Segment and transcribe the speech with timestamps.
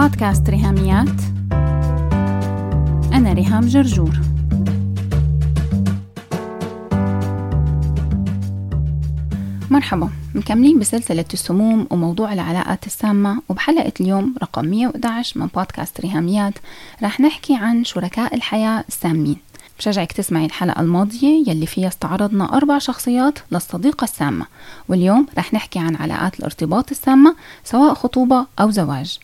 [0.00, 1.20] بودكاست ريهاميات.
[3.12, 4.10] أنا ريهام جرجور.
[9.70, 16.54] مرحبا مكملين بسلسلة السموم وموضوع العلاقات السامة وبحلقة اليوم رقم 111 من بودكاست ريهاميات
[17.02, 19.36] راح نحكي عن شركاء الحياة السامين.
[19.78, 24.46] بشجعك تسمعي الحلقة الماضية يلي فيها استعرضنا أربع شخصيات للصديقة السامة
[24.88, 29.18] واليوم رح نحكي عن علاقات الارتباط السامة سواء خطوبة أو زواج.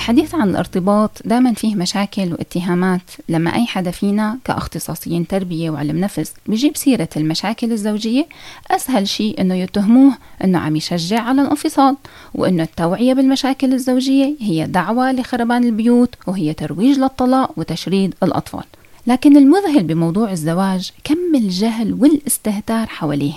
[0.00, 3.00] الحديث عن الارتباط دائما فيه مشاكل واتهامات.
[3.28, 8.26] لما أي حدا فينا كأختصاصيين تربية وعلم نفس بيجيب سيرة المشاكل الزوجية
[8.70, 10.12] أسهل شيء إنه يتهموه
[10.44, 11.96] إنه عم يشجع على الانفصال
[12.34, 18.64] وإنه التوعية بالمشاكل الزوجية هي دعوة لخربان البيوت وهي ترويج للطلاق وتشريد الأطفال.
[19.06, 23.34] لكن المذهل بموضوع الزواج كم الجهل والاستهتار حواليه.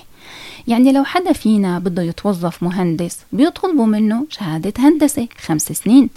[0.67, 6.09] يعني لو حدا فينا بده يتوظف مهندس بيطلبوا منه شهادة هندسة خمس سنين.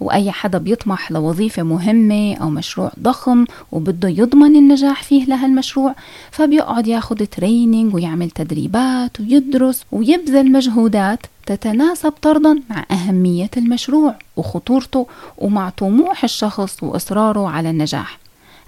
[0.00, 5.94] وأي حدا بيطمح لوظيفة مهمة أو مشروع ضخم وبده يضمن النجاح فيه لهالمشروع
[6.30, 15.06] فبيقعد ياخد تريننج ويعمل تدريبات ويدرس ويبذل مجهودات تتناسب طردا مع أهمية المشروع وخطورته
[15.38, 18.18] ومع طموح الشخص وإصراره على النجاح.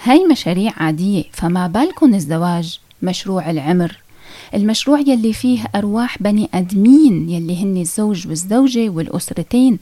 [0.02, 4.03] هاي مشاريع عادية فما بالكن الزواج مشروع العمر.
[4.54, 9.78] المشروع يلي فيه أرواح بني أدمين يلي هن الزوج والزوجة والأسرتين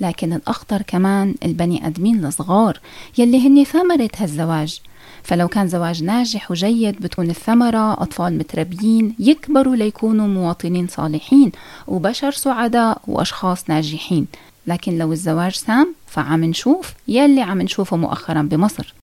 [0.00, 2.80] لكن الأخطر كمان البني أدمين الصغار
[3.18, 4.80] يلي هن ثمرة هالزواج.
[5.22, 11.52] فلو كان زواج ناجح وجيد بتكون الثمرة أطفال متربيين يكبروا ليكونوا مواطنين صالحين
[11.86, 14.26] وبشر سعداء وأشخاص ناجحين.
[14.66, 18.94] لكن لو الزواج سام فعم نشوف يلي عم نشوفه مؤخرا بمصر.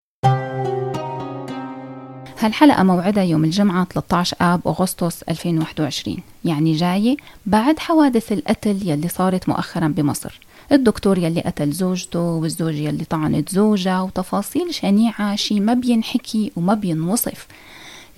[2.44, 9.50] هالحلقة موعدها يوم الجمعة 13 آب أغسطس 2021 يعني جاية بعد حوادث القتل يلي صارت
[9.50, 10.40] مؤخرا بمصر.
[10.72, 17.48] الدكتور يلي قتل زوجته والزوجة يلي طعنت زوجها وتفاصيل شنيعة شي ما بينحكي وما بينوصف.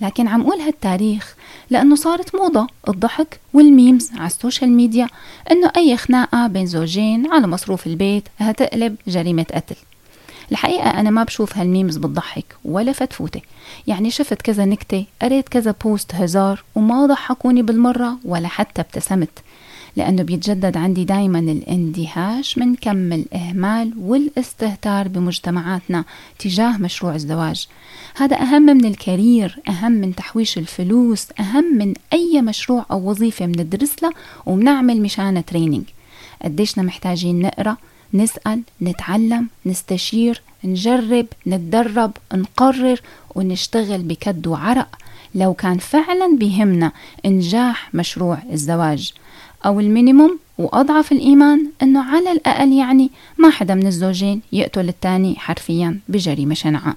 [0.00, 1.34] لكن عم قول هالتاريخ
[1.70, 5.08] لأنه صارت موضة الضحك وال memes على ال social media
[5.50, 9.76] إنه أي خناقة بين زوجين على مصروف البيت هتقلب جريمة قتل.
[10.52, 13.40] الحقيقة أنا ما بشوف هال memes بتضحك ولا فتفوتة
[13.86, 19.42] يعني شفت كذا نكتة قريت كذا post هزار وما ضحكوني بالمرة ولا حتى ابتسمت
[19.96, 26.04] لأنه بيتجدد عندي دايما الاندهاش من كم الإهمال والاستهتار بمجتمعاتنا
[26.38, 27.68] تجاه مشروع الزواج.
[28.16, 33.46] هذا أهم من ال career أهم من تحويش الفلوس أهم من أي مشروع أو وظيفة
[33.46, 34.12] بندرس لها
[34.46, 35.84] وبنعمل مشانها training
[36.44, 37.76] قديشنا محتاجين نقرأ
[38.16, 43.00] نسأل نتعلم نستشير نجرب نتدرب نقرر
[43.34, 44.88] ونشتغل بكد وعرق.
[45.34, 46.92] لو كان فعلا بهمنا
[47.26, 49.12] إنجاح مشروع الزواج.
[49.66, 56.00] أو المينيموم وأضعف الإيمان أنه على الأقل يعني ما حدا من الزوجين يقتل الثاني حرفيا
[56.08, 56.96] بجريمة شنعاء.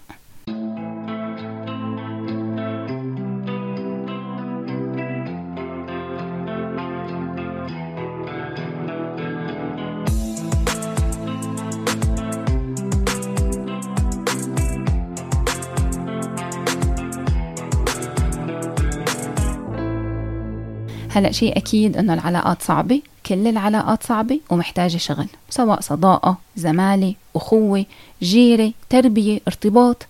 [21.19, 27.85] هلا شيء أكيد إنه العلاقات صعبة كل العلاقات صعبة ومحتاجة شغل سواء صداقة زمالة أخوة
[28.21, 30.05] جيرة تربية ارتباط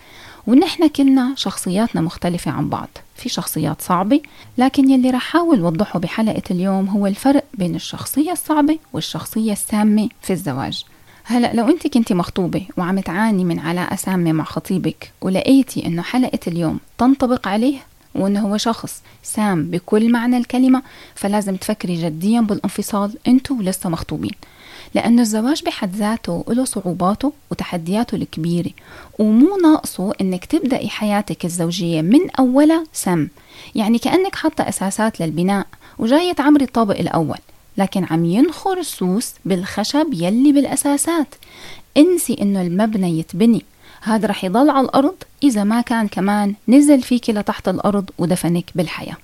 [0.48, 4.22] ونحن كلنا شخصياتنا مختلفة عن بعض في شخصيات صعبة
[4.58, 10.34] لكن يلي رح حاول وضحه بحلقة اليوم هو الفرق بين الشخصية الصعبة والشخصية السامة في
[10.34, 10.84] الزواج.
[11.24, 16.40] هلا لو أنت كنتي مخطوبة وعم تعاني من علاقة سامة مع خطيبك ولقيتي إنه حلقة
[16.48, 17.78] اليوم تنطبق عليه
[18.20, 20.82] وإنه هو شخص سام بكل معنى الكلمة
[21.16, 24.36] فلازم تفكري جديا بالانفصال انتو لسه مخطوبين.
[24.96, 28.72] لأنه الزواج بحد ذاته له صعوباته وتحدياته الكبيرة
[29.20, 33.28] ومو ناقصه إنك تبدأي حياتك الزوجية من أولها سم.
[33.76, 35.68] يعني كأنك حاطة أساسات للبناء
[35.98, 37.38] وجاية تعمري الطابق الأول
[37.78, 41.36] لكن عم ينخر السوس بالخشب يلي بالأساسات.
[41.98, 43.66] انسي إنه المبنى يتبني.
[44.02, 49.18] هذا رح يضل على الأرض إذا ما كان كمان نزل فيك لتحت الأرض ودفنك بالحياة.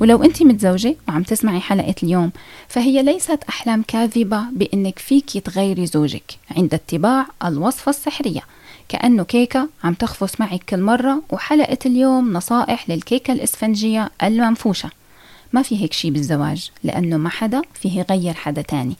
[0.00, 2.32] ولو أنت متزوجة وعم تسمعي حلقة اليوم
[2.68, 8.40] فهي ليست أحلام كاذبة بأنك فيك تغيري زوجك عند اتباع الوصفة السحرية.
[8.88, 14.90] كأنه كيكة عم تخفص معك كل مرة وحلقة اليوم نصائح للكيكة الإسفنجية المنفوشة.
[15.52, 18.96] ما في هيك شي بالزواج لأنه ما حدا فيه يغير حدا تاني.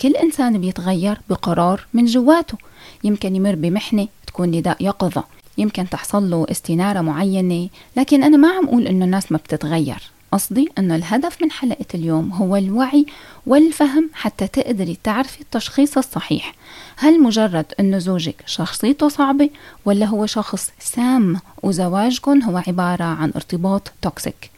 [0.00, 2.58] كل إنسان بيتغير بقرار من جواته.
[3.04, 5.24] يمكن يمر بمحنة تكون نداء يقظة
[5.58, 10.15] يمكن تحصل له استنارة معينة لكن أنا ما عم أقول إنه الناس ما بتتغير.
[10.32, 13.06] قصدي أنه الهدف من حلقة اليوم هو الوعي
[13.46, 16.54] والفهم حتى تقدري تعرفي التشخيص الصحيح.
[16.96, 19.50] هل مجرد أنه زوجك شخصيته صعبة
[19.84, 24.50] ولا هو شخص سام وزواجكم هو عبارة عن ارتباط توكسيك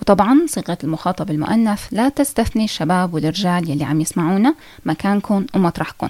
[0.00, 6.08] وطبعا صيغة المخاطب المؤنث لا تستثني الشباب والرجال يلي عم يسمعونا مكانكم ومطرحكم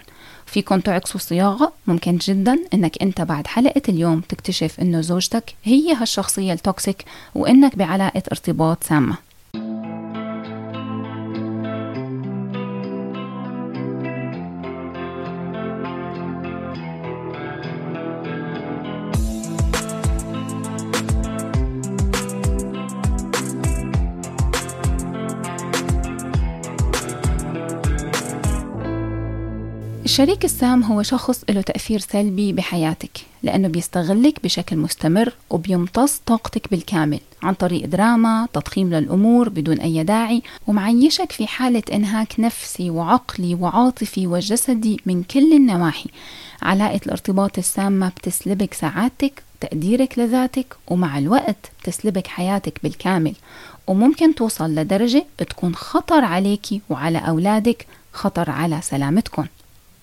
[0.56, 6.52] فيكم تعكسوا صياغة ممكن جدا إنك أنت بعد حلقة اليوم تكتشف إنه زوجتك هي هالشخصية
[6.52, 7.04] التوكسيك
[7.34, 9.25] وإنك بعلاقة ارتباط سامة.
[30.16, 33.10] الشريك السام هو شخص له تأثير سلبي بحياتك
[33.42, 40.42] لأنه بيستغلك بشكل مستمر وبيمتص طاقتك بالكامل عن طريق دراما تضخيم للأمور بدون أي داعي
[40.66, 46.10] ومعيشك في حالة إنهاك نفسي وعقلي وعاطفي وجسدي من كل النواحي.
[46.62, 53.34] علاقة الارتباط السامة بتسلبك سعادتك تقديرك لذاتك ومع الوقت بتسلبك حياتك بالكامل.
[53.86, 59.46] وممكن توصل لدرجة بتكون خطر عليكي وعلى أولادك خطر على سلامتكم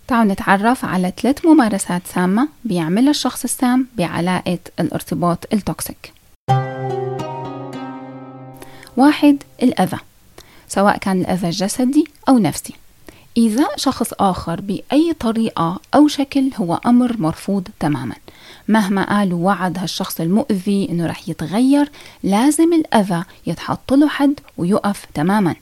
[0.07, 6.13] تعالوا نتعرف على ثلاث ممارسات سامة بيعملها الشخص السام بعلاقة الارتباط التوكسيك
[8.97, 9.97] واحد الأذى
[10.67, 12.73] سواء كان الأذى جسدي أو نفسي.
[13.37, 18.15] إيذاء شخص آخر بأي طريقة أو شكل هو أمر مرفوض تماما.
[18.67, 21.91] مهما قال وعد هالشخص المؤذي إنه رح يتغير
[22.23, 25.55] لازم الأذى يتحط له حد ويقف تماما.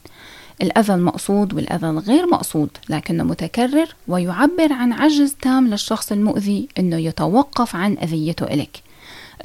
[0.62, 7.76] الأذى المقصود والأذى الغير مقصود لكنه متكرر ويعبر عن عجز تام للشخص المؤذي أنه يتوقف
[7.76, 8.84] عن أذيته إليك.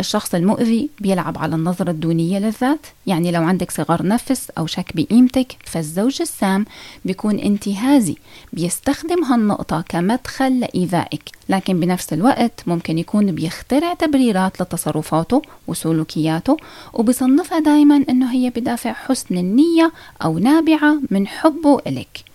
[0.01, 2.87] الشخص المؤذي بيلعب على النظرة الدونية للذات.
[3.07, 6.65] يعني لو عندك صغر نفس أو شك بقيمتك فالزوج السام
[7.05, 8.17] بيكون انتهازي
[8.53, 11.23] بيستخدم هالنقطة كمدخل لإيذائك.
[11.49, 16.57] لكن بنفس الوقت ممكن يكون بيخترع تبريرات لتصرفاته وسلوكياته
[16.93, 19.93] وبصنفها دايما إنه هي بدافع حسن النية
[20.25, 22.26] أو نابعة من حبه إلك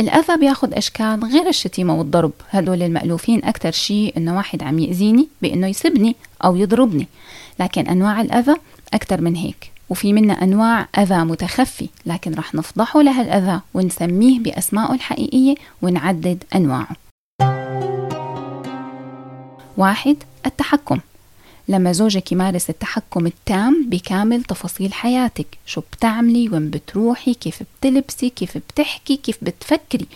[0.00, 2.32] الأذى بياخد أشكال غير الشتيمة والضرب.
[2.50, 7.08] هدول المألوفين أكتر شيء إنه واحد عم يأذيني بإنه يسبني أو يضربني.
[7.60, 8.54] لكن أنواع الأذى
[8.94, 15.54] أكتر من هيك وفي منا أنواع أذى متخفي لكن رح نفضحه لهالأذى ونسميه بأسمائه الحقيقية
[15.82, 16.96] ونعدد أنواعه.
[19.76, 20.16] واحد
[20.46, 20.98] التحكم.
[21.72, 25.46] لما زوجك يمارس التحكم التام بكامل تفاصيل حياتك.
[25.66, 30.06] شو بتعملي؟ وين بتروحي؟ كيف بتلبسي؟ كيف بتحكي؟ كيف بتفكري؟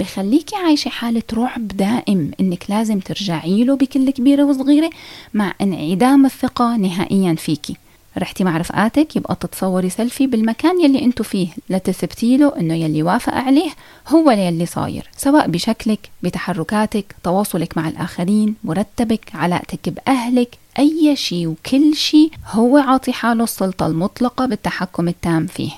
[0.00, 4.90] بخليكي عايشة حالة رعب دائم إنك لازم ترجعي له بكل كبيرة وصغيرة
[5.34, 7.76] مع انعدام الثقة نهائيا فيكي.
[8.18, 11.48] رحتي مع رفقاتك يبقى تتصوري سيلفي بالمكان يلي انتو فيه.
[11.70, 13.70] لتثبتي له إنه يلي وافق عليه
[14.08, 21.94] هو يلي صاير سواء بشكلك بتحركاتك تواصلك مع الآخرين مرتبك علاقتك بأهلك أي شيء وكل
[21.94, 25.70] شيء هو عاطي حاله السلطة المطلقة بالتحكم التام فيه.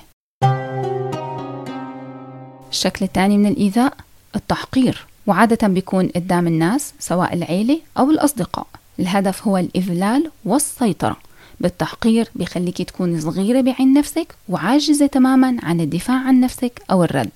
[2.71, 3.93] الشكل الثاني من الإيذاء
[4.35, 8.67] التحقير وعادة بيكون قدام الناس سواء العيلة أو الأصدقاء.
[8.99, 11.17] الهدف هو الإذلال والسيطرة.
[11.59, 17.31] بالتحقير بيخليكي تكوني صغيرة بعين نفسك وعاجزة تماما عن الدفاع عن نفسك أو الرد.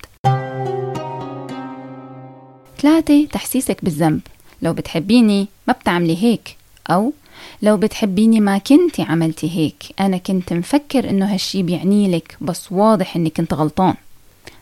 [2.82, 4.22] ثلاثة تحسيسك بالذنب.
[4.62, 6.58] لو بتحبيني ما بتعملي هيك.
[6.90, 7.14] أو
[7.62, 9.84] لو بتحبيني ما كنتي عملتي هيك.
[10.00, 13.94] أنا كنت مفكر إنه هالشي بيعني لك بس واضح إني كنت غلطان.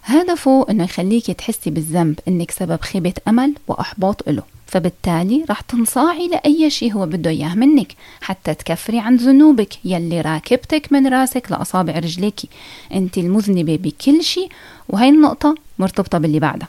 [0.03, 4.44] هدفه إنه يخليكي تحسي بالذنب إنك سبب خيبة أمل وإحباط إله.
[4.72, 9.74] فبالتالي رح تنصاعي لأي شيء هو بده إياه منك حتى تكفري عن ذنوبك.
[9.86, 12.48] يلي راكبتك من راسك لأصابع رجليكي
[12.94, 14.50] أنت المذنبة بكل شيء
[14.90, 16.68] وهي النقطة مرتبطة باللي بعدها.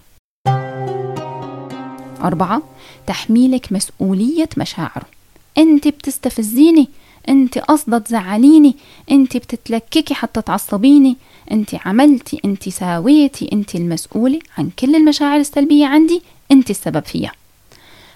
[2.23, 2.63] أربعة
[3.07, 5.07] تحميلك مسؤولية مشاعره.
[5.59, 6.89] أنت بتستفزيني
[7.29, 8.77] أنت قصدة تزعليني
[9.11, 11.17] أنت بتتلككي حتى تعصبيني.
[11.53, 16.23] أنت عملتي أنت ساويتي أنت المسؤولة عن كل المشاعر السلبية عندي.
[16.53, 17.33] أنت السبب فيها.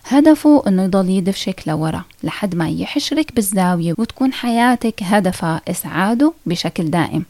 [0.09, 7.25] هدفه أنه يضل يدفشك لورا لحد ما يحشرك بالزاوية وتكون حياتك هدفها إسعاده بشكل دائم.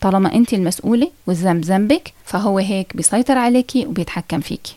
[0.00, 4.76] طالما أنت المسؤولة والذنب ذنبك فهو هيك بيسيطر عليكي وبيتحكم فيكي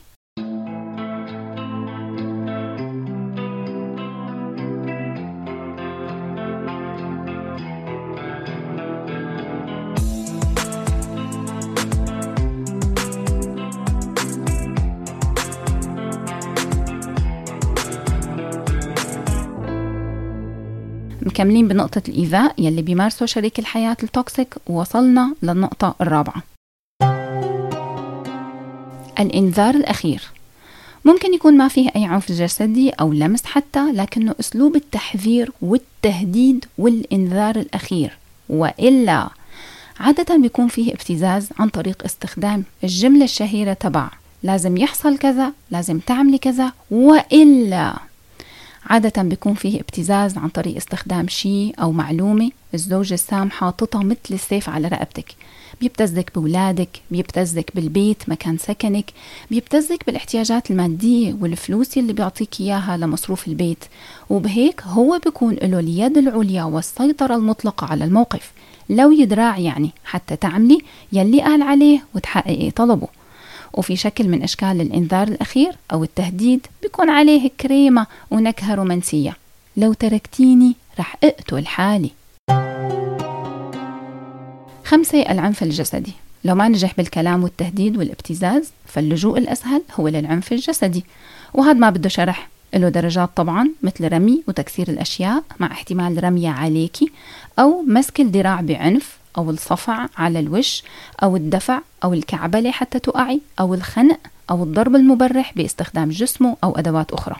[21.36, 26.44] مكملين بنقطة الإيذاء يلي بيمارسه شريك الحياة التوكسيك ووصلنا للنقطة الرابعة.
[29.20, 30.22] الإنذار الأخير.
[31.06, 37.56] ممكن يكون ما فيه أي عنف جسدي أو لمس حتى لكنه أسلوب التحذير والتهديد والإنذار
[37.56, 38.18] الأخير.
[38.50, 39.30] وإلا
[40.00, 44.10] عادة بيكون فيه ابتزاز عن طريق استخدام الجملة الشهيرة تبع
[44.44, 47.94] لازم يحصل كذا لازم تعملي كذا وإلا
[48.86, 54.70] عادة بيكون فيه ابتزاز عن طريق استخدام شيء أو معلومة الزوجة السام حاططها مثل السيف
[54.70, 55.36] على رقبتك.
[55.82, 59.12] بيبتزك بولادك بيبتزك بالبيت مكان سكنك
[59.52, 63.84] بيبتزك بالاحتياجات المادية والفلوس اللي بيعطيك إياها لمصروف البيت.
[64.30, 68.52] وبهيك هو بيكون له اليد العليا والسيطرة المطلقة على الموقف.
[68.90, 70.80] لو يدراع يعني حتى تعملي
[71.14, 73.08] يلي قال عليه وتحققي طلبه.
[73.76, 79.38] وفي شكل من أشكال الإنذار الأخير أو التهديد بيكون عليه كريمة ونكهة رومانسية.
[79.78, 82.12] لو تركتيني رح أقتل حالي.
[84.86, 86.14] خمسة العنف الجسدي.
[86.44, 91.06] لو ما نجح بالكلام والتهديد والابتزاز فاللجوء الأسهل هو للعنف الجسدي.
[91.54, 92.50] وهذا ما بده شرح.
[92.74, 97.12] له درجات طبعا مثل رمي وتكسير الأشياء مع احتمال رمية عليكي
[97.60, 100.84] أو مسك الذراع بعنف أو الصفع على الوش
[101.24, 104.20] أو الدفع أو الكعبلة حتى تقعي أو الخنق
[104.52, 107.36] أو الضرب المبرح باستخدام جسمه أو أدوات أخرى.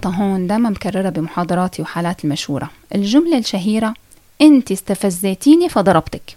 [0.00, 3.94] نقطة هون دائما مكررة بمحاضراتي وحالات المشورة الجملة الشهيرة
[4.40, 6.36] إنت استفزيتيني فضربتك.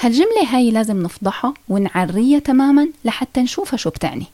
[0.00, 4.26] هالجملة هاي لازم نفضحها ونعريها تماما لحتى نشوفها شو بتعني.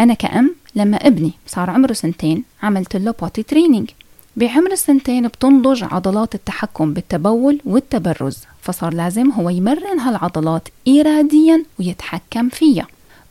[0.00, 3.90] أنا كأم لما ابني صار عمره سنتين عملت له potty training
[4.36, 12.86] بعمر السنتين بتنضج عضلات التحكم بالتبول والتبرز فصار لازم هو يمرن هالعضلات إراديا ويتحكم فيها.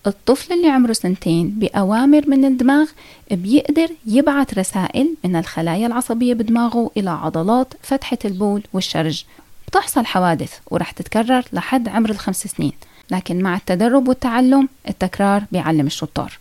[0.07, 2.87] الطفل اللي عمره سنتين بأوامر من الدماغ
[3.31, 9.23] بيقدر يبعث رسائل من الخلايا العصبية بدماغه إلى عضلات فتحة البول والشرج.
[9.67, 12.71] بتحصل حوادث ورح تتكرر لحد عمر الخمس سنين
[13.11, 16.37] لكن مع التدرب والتعلم التكرار بيعلم الشطار.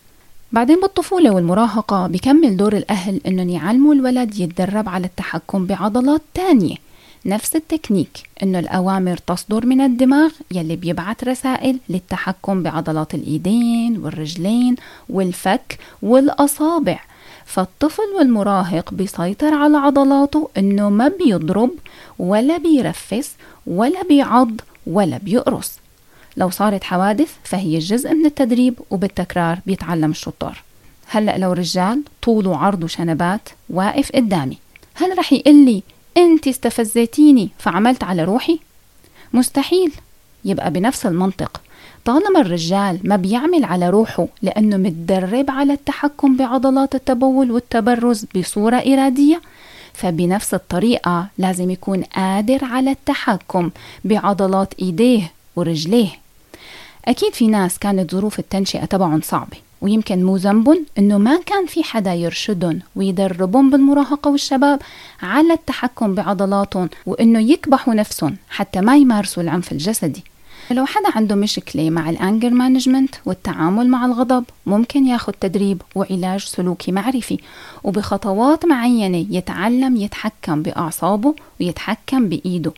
[0.52, 6.76] بعدين بالطفولة والمراهقة بكمل دور الأهل إنهم يعلموا الولد يتدرب على التحكم بعضلات تانية.
[7.26, 14.76] نفس التكنيك إنه الأوامر تصدر من الدماغ يلي بيبعث رسائل للتحكم بعضلات الإيدين والرجلين
[15.08, 17.00] والفك والأصابع.
[17.46, 21.70] فالطفل والمراهق بيسيطر على عضلاته إنه ما بيضرب
[22.18, 23.32] ولا بيرفس
[23.66, 24.50] ولا بيعض
[24.86, 25.72] ولا بيقرص.
[26.36, 30.62] لو صارت حوادث فهي جزء من التدريب وبالتكرار بيتعلم الشطار.
[31.06, 34.58] هلأ لو رجال طول وعرض وشنبات واقف قدامي
[34.94, 35.82] هل رح يقول
[36.16, 38.58] لي انت استفزيتيني فعملت على روحي؟
[39.32, 39.92] مستحيل.
[40.44, 41.60] يبقى بنفس المنطق.
[42.04, 49.40] طالما الرجال ما بيعمل على روحه لأنه متدرب على التحكم بعضلات التبول والتبرز بصورة إرادية
[49.92, 53.70] فبنفس الطريقة لازم يكون قادر على التحكم
[54.04, 56.10] بعضلات إيديه ورجليه.
[57.04, 59.56] أكيد في ناس كانت ظروف التنشئة تبعهم صعبة.
[59.84, 64.82] ويمكن مو ذنبهم إنه ما كان في حدا يرشدهم ويدربهم بالمراهقة والشباب
[65.22, 70.24] على التحكم بعضلاتهم وإنه يكبحوا نفسهم حتى ما يمارسوا العنف الجسدي.
[70.70, 76.40] لو حدا عنده مشكلة مع ال anger management والتعامل مع الغضب ممكن ياخد تدريب وعلاج
[76.40, 77.38] سلوكي معرفي
[77.84, 82.72] وبخطوات معينة يتعلم يتحكم بأعصابه ويتحكم بإيده.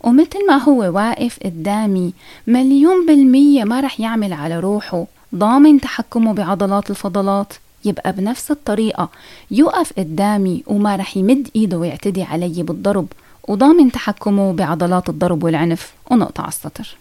[0.00, 2.12] ومثل ما هو واقف قدامي
[2.46, 5.06] مليون بالمية ما رح يعمل على روحه.
[5.34, 7.52] ضامن تحكمه بعضلات الفضلات
[7.84, 9.08] يبقى بنفس الطريقة.
[9.50, 13.06] يقف قدامي وما رح يمد إيده ويعتدي علي بالضرب
[13.48, 15.92] وضامن تحكمه بعضلات الضرب والعنف.
[16.10, 16.96] ونقطع السطر.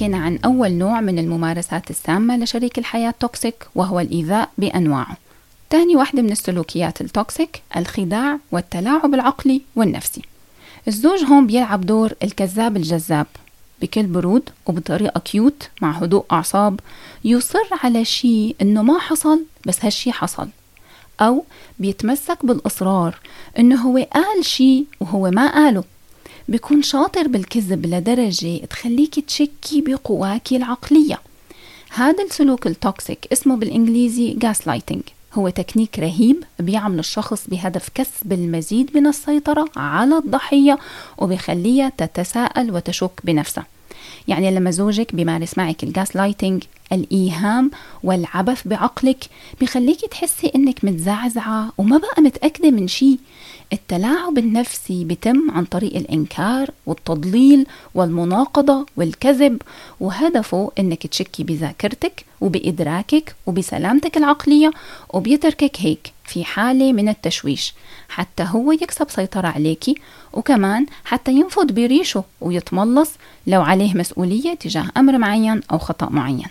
[0.00, 5.16] حكينا عن أول نوع من الممارسات السامة لشريك الحياة توكسيك وهو الإيذاء بأنواعه.
[5.70, 10.22] تاني واحدة من السلوكيات ال toxic الخداع والتلاعب العقلي والنفسي.
[10.88, 13.26] الزوج هون بيلعب دور الكذاب الجذاب.
[13.82, 16.80] بكل برود وبطريقة cute مع هدوء أعصاب
[17.24, 20.48] يصر على شيء إنه ما حصل بس هالشي حصل.
[21.20, 21.44] أو
[21.78, 23.18] بيتمسك بالإصرار
[23.58, 25.84] إنه هو قال شيء وهو ما قاله.
[26.50, 31.20] بيكون شاطر بالكذب لدرجة تخليك تشكي بقواك العقلية.
[31.90, 34.36] هذا السلوك ال toxic اسمه بالإنجليزي
[34.66, 35.02] gaslighting
[35.34, 40.78] هو تكنيك رهيب بيعمل الشخص بهدف كسب المزيد من السيطرة على الضحية
[41.18, 43.66] وبيخليها تتساءل وتشك بنفسها.
[44.28, 47.70] يعني لما زوجك بيمارس معك ال gaslighting الإيهام
[48.02, 49.24] والعبث بعقلك
[49.60, 53.18] بخليك تحسي إنك متزعزعة وما بقى متأكدة من شي.
[53.72, 59.62] التلاعب النفسي بتم عن طريق الإنكار والتضليل والمناقضة والكذب
[60.00, 64.70] وهدفه إنك تشكي بذاكرتك وبإدراكك وبسلامتك العقلية
[65.14, 67.74] وبيتركك هيك في حالة من التشويش
[68.08, 69.94] حتى هو يكسب سيطرة عليكي
[70.32, 73.10] وكمان حتى ينفض بريشه ويتملص
[73.46, 76.46] لو عليه مسؤولية تجاه أمر معين أو خطأ معين.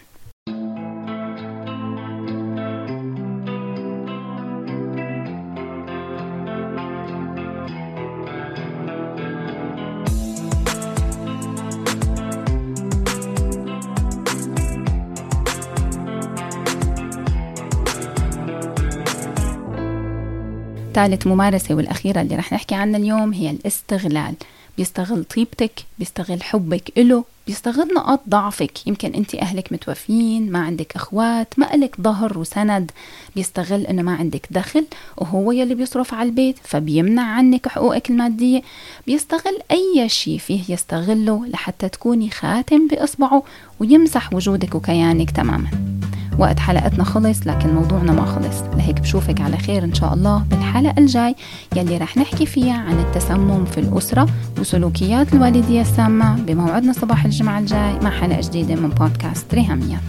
[21.00, 24.34] ثالث ممارسة والأخيرة اللي رح نحكي عنها اليوم هي الاستغلال.
[24.78, 28.88] بيستغل طيبتك بيستغل حبك إله بيستغل نقاط ضعفك.
[28.88, 32.92] يمكن انت أهلك متوفين ما عندك أخوات ما لك ظهر وسند.
[33.36, 34.86] بيستغل إنه ما عندك دخل
[35.18, 38.62] وهو يلي بيصرف على البيت فبيمنع عنك حقوقك المادية.
[39.08, 43.44] بيستغل أي شيء فيه يستغله لحتى تكوني خاتم بأصبعه
[43.80, 45.99] ويمسح وجودك وكيانك تماما.
[46.40, 48.62] وقت حلقتنا خلص لكن موضوعنا ما خلص.
[48.78, 51.36] لهيك بشوفك على خير إن شاء الله بالحلقة الجاي
[51.76, 54.28] يلي رح نحكي فيها عن التسمم في الأسرة
[54.60, 60.02] وسلوكيات الوالدية السامة بموعدنا صباح الجمعة الجاي مع حلقة جديدة من بودكاست ريهاميات.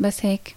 [0.00, 0.56] بس هيك.